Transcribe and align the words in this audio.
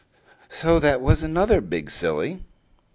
So 0.49 0.79
that 0.79 0.99
was 0.99 1.21
another 1.21 1.61
big 1.61 1.91
silly. 1.91 2.39